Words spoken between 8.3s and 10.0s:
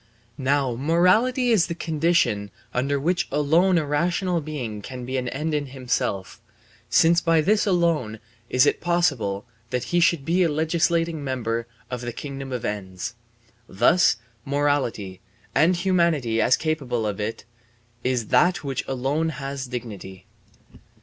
is it possible that he